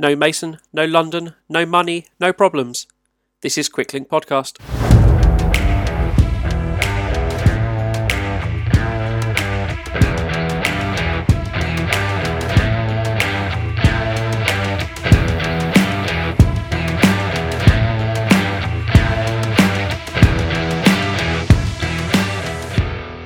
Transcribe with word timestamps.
No 0.00 0.14
Mason, 0.14 0.58
no 0.72 0.84
London, 0.84 1.34
no 1.48 1.66
money, 1.66 2.06
no 2.20 2.32
problems. 2.32 2.86
This 3.40 3.58
is 3.58 3.68
Quicklink 3.68 4.06
Podcast. 4.06 4.60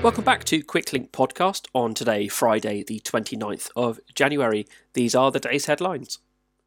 Welcome 0.03 0.25
back 0.25 0.45
to 0.45 0.63
Quicklink 0.63 1.11
Podcast 1.11 1.67
on 1.75 1.93
today, 1.93 2.29
Friday, 2.29 2.83
the 2.83 3.01
29th 3.01 3.69
of 3.77 4.01
January. 4.15 4.67
These 4.95 5.15
are 5.15 5.31
the 5.31 5.39
day's 5.39 5.67
headlines. 5.67 6.19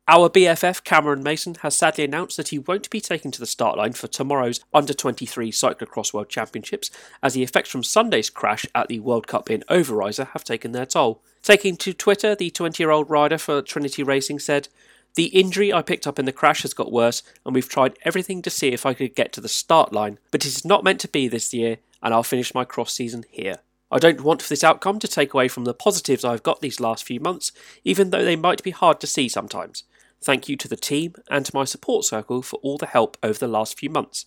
Our 0.07 0.29
BFF 0.29 0.83
Cameron 0.83 1.23
Mason 1.23 1.55
has 1.63 1.75
sadly 1.75 2.03
announced 2.03 2.37
that 2.37 2.49
he 2.49 2.59
won't 2.59 2.91
be 2.91 3.01
taken 3.01 3.31
to 3.31 3.39
the 3.39 3.47
start 3.47 3.75
line 3.75 3.93
for 3.93 4.05
tomorrow's 4.05 4.59
Under 4.71 4.93
23 4.93 5.51
Cyclocross 5.51 6.13
World 6.13 6.29
Championships, 6.29 6.91
as 7.23 7.33
the 7.33 7.41
effects 7.41 7.71
from 7.71 7.81
Sunday's 7.81 8.29
crash 8.29 8.67
at 8.75 8.87
the 8.87 8.99
World 8.99 9.25
Cup 9.25 9.49
in 9.49 9.63
Overijse 9.67 10.27
have 10.27 10.43
taken 10.43 10.73
their 10.73 10.85
toll. 10.85 11.23
Taking 11.41 11.75
to 11.77 11.91
Twitter, 11.91 12.35
the 12.35 12.51
20 12.51 12.83
year 12.83 12.91
old 12.91 13.09
rider 13.09 13.39
for 13.39 13.63
Trinity 13.63 14.03
Racing 14.03 14.37
said, 14.37 14.67
The 15.15 15.25
injury 15.25 15.73
I 15.73 15.81
picked 15.81 16.05
up 16.05 16.19
in 16.19 16.25
the 16.25 16.31
crash 16.31 16.61
has 16.61 16.75
got 16.75 16.91
worse, 16.91 17.23
and 17.43 17.55
we've 17.55 17.67
tried 17.67 17.97
everything 18.03 18.43
to 18.43 18.51
see 18.51 18.67
if 18.67 18.85
I 18.85 18.93
could 18.93 19.15
get 19.15 19.33
to 19.33 19.41
the 19.41 19.49
start 19.49 19.91
line, 19.91 20.19
but 20.29 20.45
it's 20.45 20.63
not 20.63 20.83
meant 20.83 20.99
to 20.99 21.07
be 21.07 21.27
this 21.27 21.51
year, 21.51 21.77
and 22.03 22.13
I'll 22.13 22.21
finish 22.21 22.53
my 22.53 22.63
cross 22.63 22.93
season 22.93 23.25
here. 23.31 23.57
I 23.91 23.97
don't 23.97 24.21
want 24.21 24.43
for 24.43 24.49
this 24.49 24.63
outcome 24.63 24.99
to 24.99 25.07
take 25.07 25.33
away 25.33 25.47
from 25.47 25.63
the 25.63 25.73
positives 25.73 26.23
I've 26.23 26.43
got 26.43 26.61
these 26.61 26.79
last 26.79 27.05
few 27.05 27.19
months, 27.19 27.51
even 27.83 28.11
though 28.11 28.23
they 28.23 28.35
might 28.35 28.61
be 28.61 28.71
hard 28.71 28.99
to 28.99 29.07
see 29.07 29.27
sometimes. 29.27 29.83
Thank 30.25 30.49
you 30.49 30.57
to 30.57 30.67
the 30.67 30.75
team 30.75 31.13
and 31.29 31.45
to 31.45 31.55
my 31.55 31.65
support 31.65 32.03
circle 32.03 32.41
for 32.41 32.55
all 32.63 32.79
the 32.79 32.87
help 32.87 33.15
over 33.21 33.37
the 33.37 33.47
last 33.47 33.77
few 33.77 33.91
months. 33.91 34.25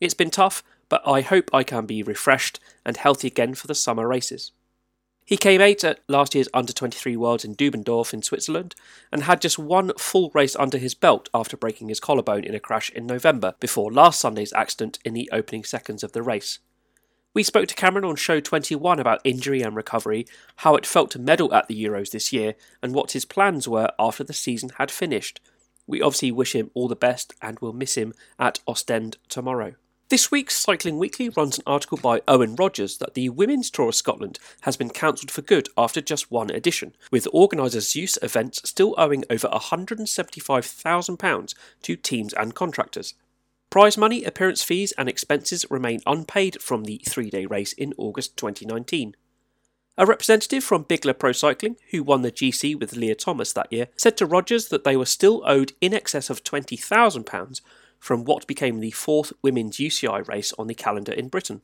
It's 0.00 0.12
been 0.12 0.28
tough, 0.28 0.64
but 0.88 1.06
I 1.06 1.20
hope 1.20 1.54
I 1.54 1.62
can 1.62 1.86
be 1.86 2.02
refreshed 2.02 2.58
and 2.84 2.96
healthy 2.96 3.28
again 3.28 3.54
for 3.54 3.68
the 3.68 3.74
summer 3.76 4.08
races. 4.08 4.50
He 5.24 5.36
came 5.36 5.60
eighth 5.60 5.84
at 5.84 6.00
last 6.08 6.34
year's 6.34 6.48
Under 6.52 6.72
23 6.72 7.16
Worlds 7.16 7.44
in 7.44 7.54
Dubendorf 7.54 8.12
in 8.12 8.22
Switzerland 8.22 8.74
and 9.12 9.22
had 9.22 9.40
just 9.40 9.56
one 9.56 9.92
full 9.96 10.32
race 10.34 10.56
under 10.56 10.78
his 10.78 10.96
belt 10.96 11.28
after 11.32 11.56
breaking 11.56 11.90
his 11.90 12.00
collarbone 12.00 12.42
in 12.42 12.56
a 12.56 12.58
crash 12.58 12.90
in 12.90 13.06
November 13.06 13.54
before 13.60 13.92
last 13.92 14.18
Sunday's 14.18 14.52
accident 14.52 14.98
in 15.04 15.14
the 15.14 15.30
opening 15.32 15.62
seconds 15.62 16.02
of 16.02 16.10
the 16.10 16.24
race. 16.24 16.58
We 17.32 17.44
spoke 17.44 17.68
to 17.68 17.76
Cameron 17.76 18.04
on 18.04 18.16
show 18.16 18.40
21 18.40 18.98
about 18.98 19.20
injury 19.22 19.62
and 19.62 19.76
recovery, 19.76 20.26
how 20.56 20.74
it 20.74 20.84
felt 20.84 21.12
to 21.12 21.20
medal 21.20 21.54
at 21.54 21.68
the 21.68 21.84
Euros 21.84 22.10
this 22.10 22.32
year, 22.32 22.56
and 22.82 22.92
what 22.92 23.12
his 23.12 23.24
plans 23.24 23.68
were 23.68 23.92
after 24.00 24.24
the 24.24 24.32
season 24.32 24.72
had 24.78 24.90
finished. 24.90 25.40
We 25.86 26.02
obviously 26.02 26.32
wish 26.32 26.56
him 26.56 26.72
all 26.74 26.88
the 26.88 26.96
best 26.96 27.32
and 27.40 27.60
will 27.60 27.72
miss 27.72 27.94
him 27.94 28.14
at 28.40 28.58
Ostend 28.66 29.18
tomorrow. 29.28 29.76
This 30.08 30.32
week's 30.32 30.56
Cycling 30.56 30.98
Weekly 30.98 31.28
runs 31.28 31.56
an 31.56 31.62
article 31.68 31.98
by 31.98 32.20
Owen 32.26 32.56
Rogers 32.56 32.98
that 32.98 33.14
the 33.14 33.28
Women's 33.28 33.70
Tour 33.70 33.90
of 33.90 33.94
Scotland 33.94 34.40
has 34.62 34.76
been 34.76 34.90
cancelled 34.90 35.30
for 35.30 35.42
good 35.42 35.68
after 35.78 36.00
just 36.00 36.32
one 36.32 36.50
edition, 36.50 36.96
with 37.12 37.28
organiser 37.32 37.80
Zeus 37.80 38.18
Events 38.22 38.60
still 38.68 38.92
owing 38.98 39.22
over 39.30 39.46
£175,000 39.46 41.54
to 41.82 41.94
teams 41.94 42.32
and 42.32 42.56
contractors. 42.56 43.14
Prize 43.70 43.96
money, 43.96 44.24
appearance 44.24 44.64
fees, 44.64 44.90
and 44.98 45.08
expenses 45.08 45.64
remain 45.70 46.00
unpaid 46.04 46.60
from 46.60 46.84
the 46.84 47.00
three 47.08 47.30
day 47.30 47.46
race 47.46 47.72
in 47.72 47.94
August 47.96 48.36
2019. 48.36 49.14
A 49.96 50.06
representative 50.06 50.64
from 50.64 50.84
Bigla 50.84 51.16
Pro 51.16 51.30
Cycling, 51.30 51.76
who 51.92 52.02
won 52.02 52.22
the 52.22 52.32
GC 52.32 52.78
with 52.78 52.96
Leah 52.96 53.14
Thomas 53.14 53.52
that 53.52 53.72
year, 53.72 53.86
said 53.96 54.16
to 54.16 54.26
Rogers 54.26 54.68
that 54.68 54.82
they 54.82 54.96
were 54.96 55.06
still 55.06 55.42
owed 55.46 55.74
in 55.80 55.94
excess 55.94 56.30
of 56.30 56.42
£20,000 56.42 57.60
from 58.00 58.24
what 58.24 58.46
became 58.48 58.80
the 58.80 58.90
fourth 58.90 59.32
women's 59.40 59.76
UCI 59.76 60.26
race 60.26 60.52
on 60.58 60.66
the 60.66 60.74
calendar 60.74 61.12
in 61.12 61.28
Britain. 61.28 61.62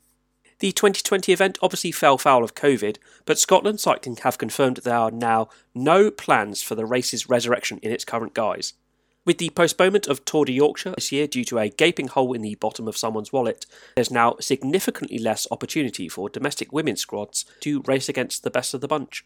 The 0.60 0.70
2020 0.70 1.32
event 1.32 1.58
obviously 1.60 1.90
fell 1.90 2.18
foul 2.18 2.44
of 2.44 2.54
COVID, 2.54 2.98
but 3.24 3.38
Scotland 3.38 3.80
Cycling 3.80 4.16
have 4.18 4.38
confirmed 4.38 4.76
there 4.78 4.96
are 4.96 5.10
now 5.10 5.48
no 5.74 6.12
plans 6.12 6.62
for 6.62 6.76
the 6.76 6.86
race's 6.86 7.28
resurrection 7.28 7.78
in 7.82 7.90
its 7.90 8.04
current 8.04 8.32
guise. 8.32 8.74
With 9.26 9.38
the 9.38 9.50
postponement 9.50 10.06
of 10.06 10.24
Tour 10.24 10.44
de 10.44 10.52
Yorkshire 10.52 10.94
this 10.94 11.10
year 11.10 11.26
due 11.26 11.44
to 11.46 11.58
a 11.58 11.68
gaping 11.68 12.06
hole 12.06 12.32
in 12.32 12.42
the 12.42 12.54
bottom 12.54 12.86
of 12.86 12.96
someone's 12.96 13.32
wallet, 13.32 13.66
there's 13.96 14.08
now 14.08 14.36
significantly 14.40 15.18
less 15.18 15.48
opportunity 15.50 16.08
for 16.08 16.28
domestic 16.28 16.72
women's 16.72 17.00
squads 17.00 17.44
to 17.58 17.82
race 17.88 18.08
against 18.08 18.44
the 18.44 18.52
best 18.52 18.72
of 18.72 18.80
the 18.80 18.86
bunch. 18.86 19.24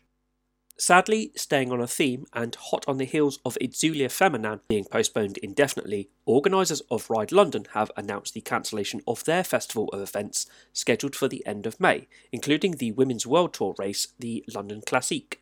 Sadly, 0.79 1.33
staying 1.37 1.71
on 1.71 1.83
a 1.83 1.87
theme 1.87 2.25
and 2.33 2.55
hot 2.55 2.87
on 2.89 2.97
the 2.97 3.05
heels 3.05 3.41
of 3.45 3.59
Itzulia 3.61 4.07
Feminin 4.09 4.61
being 4.71 4.87
postponed 4.87 5.37
indefinitely, 5.37 6.09
organisers 6.25 6.81
of 6.91 7.11
Ride 7.11 7.31
London 7.31 7.67
have 7.75 7.93
announced 7.95 8.33
the 8.33 8.41
cancellation 8.41 9.03
of 9.07 9.25
their 9.25 9.45
festival 9.45 9.91
of 9.93 10.01
events 10.01 10.47
scheduled 10.73 11.15
for 11.15 11.29
the 11.29 11.45
end 11.45 11.67
of 11.67 11.79
May, 11.79 12.09
including 12.33 12.77
the 12.77 12.93
Women's 12.93 13.27
World 13.27 13.53
Tour 13.53 13.75
race, 13.79 14.09
the 14.19 14.43
London 14.49 14.81
Classique. 14.81 15.40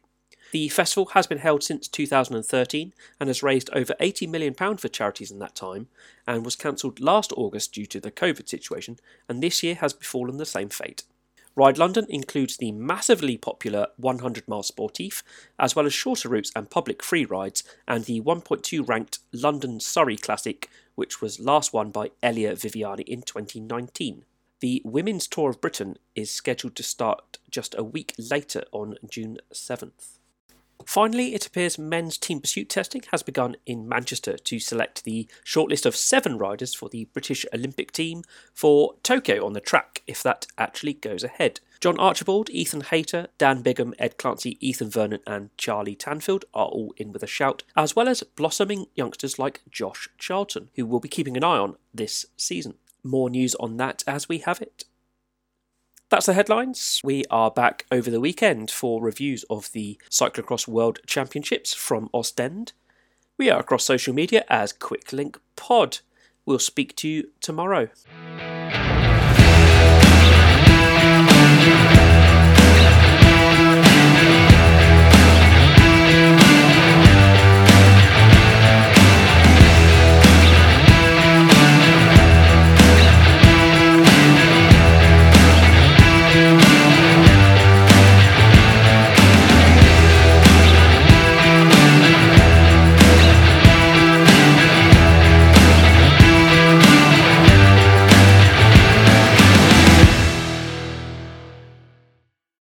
The 0.51 0.69
festival 0.69 1.11
has 1.13 1.27
been 1.27 1.39
held 1.39 1.63
since 1.63 1.89
2013 1.89 2.95
and 3.21 3.29
has 3.29 3.43
raised 3.43 3.69
over 3.75 3.95
£80 4.01 4.29
million 4.31 4.55
for 4.55 4.89
charities 4.89 5.31
in 5.31 5.39
that 5.41 5.55
time 5.55 5.89
and 6.27 6.45
was 6.45 6.57
cancelled 6.57 7.01
last 7.01 7.33
August 7.37 7.75
due 7.75 7.85
to 7.87 8.01
the 8.01 8.11
COVID 8.11 8.49
situation, 8.49 8.99
and 9.29 9.43
this 9.43 9.63
year 9.63 9.75
has 9.75 9.93
befallen 9.93 10.39
the 10.39 10.47
same 10.47 10.71
fate. 10.71 11.03
Ride 11.55 11.77
London 11.77 12.07
includes 12.09 12.57
the 12.57 12.73
massively 12.73 13.37
popular 13.37 13.89
100 13.97 14.47
mile 14.47 14.63
sportif, 14.63 15.23
as 15.59 15.75
well 15.75 15.87
as 15.87 15.93
shorter 15.93 16.29
routes 16.29 16.53
and 16.55 16.71
public 16.71 17.03
free 17.03 17.25
rides, 17.25 17.65
and 17.87 18.05
the 18.05 18.21
1.2 18.21 18.89
ranked 18.89 19.19
London 19.33 19.81
Surrey 19.81 20.17
Classic, 20.17 20.71
which 20.95 21.21
was 21.21 21.41
last 21.41 21.73
won 21.73 21.91
by 21.91 22.13
Elia 22.23 22.55
Viviani 22.55 23.03
in 23.03 23.23
2019. 23.23 24.25
The 24.61 24.81
Women's 24.85 25.27
Tour 25.27 25.51
of 25.51 25.61
Britain 25.61 25.99
is 26.15 26.31
scheduled 26.31 26.77
to 26.77 26.83
start 26.83 27.39
just 27.51 27.75
a 27.77 27.85
week 27.85 28.15
later 28.19 28.65
on 28.73 28.97
June 29.11 29.39
7th. 29.53 30.19
Finally, 30.89 31.35
it 31.35 31.47
appears 31.47 31.77
men's 31.77 32.17
team 32.17 32.41
pursuit 32.41 32.71
testing 32.71 33.03
has 33.11 33.23
begun 33.23 33.55
in 33.67 33.87
Manchester 33.87 34.39
to 34.39 34.59
select 34.59 35.05
the 35.05 35.29
shortlist 35.45 35.85
of 35.85 35.95
seven 35.95 36.39
riders 36.39 36.75
for 36.75 36.89
the 36.89 37.05
British 37.13 37.45
Olympic 37.53 37.93
team 37.93 38.23
for 38.55 38.95
Tokyo 39.03 39.45
on 39.45 39.53
the 39.53 39.61
track, 39.61 40.03
if 40.07 40.23
that 40.23 40.47
actually 40.57 40.95
goes 40.95 41.23
ahead. 41.23 41.61
John 41.79 42.01
Archibald, 42.01 42.49
Ethan 42.49 42.81
Hayter, 42.81 43.27
Dan 43.37 43.61
Bigham, 43.61 43.93
Ed 43.99 44.17
Clancy, 44.17 44.57
Ethan 44.67 44.89
Vernon, 44.89 45.21
and 45.27 45.51
Charlie 45.59 45.95
Tanfield 45.95 46.45
are 46.55 46.69
all 46.69 46.95
in 46.97 47.13
with 47.13 47.23
a 47.23 47.27
shout, 47.27 47.65
as 47.77 47.95
well 47.95 48.09
as 48.09 48.23
blossoming 48.23 48.87
youngsters 48.95 49.39
like 49.39 49.61
Josh 49.71 50.09
Charlton, 50.17 50.71
who 50.75 50.87
we'll 50.87 51.01
be 51.01 51.09
keeping 51.11 51.37
an 51.37 51.45
eye 51.45 51.59
on 51.59 51.77
this 51.93 52.25
season. 52.39 52.79
More 53.05 53.29
news 53.29 53.55
on 53.57 53.77
that 53.77 54.05
as 54.07 54.27
we 54.31 54.39
have 54.39 54.63
it. 54.63 54.85
That's 56.11 56.25
the 56.25 56.33
headlines. 56.33 57.03
We 57.05 57.25
are 57.31 57.51
back 57.51 57.85
over 57.93 58.11
the 58.11 58.21
weekend 58.21 58.71
for 58.71 59.03
reviews 59.03 59.45
of 59.51 59.71
the 59.73 59.99
Cyclocross 60.11 60.67
World 60.67 61.01
Championships 61.07 61.75
from 61.75 62.09
Ostend. 62.15 62.73
We 63.37 63.51
are 63.51 63.61
across 63.61 63.85
social 63.85 64.15
media 64.15 64.47
as 64.49 64.73
Quicklink 64.73 65.37
Pod. 65.55 65.99
We'll 66.47 66.61
speak 66.61 66.97
to 66.97 67.09
you 67.09 67.29
tomorrow. 67.43 67.91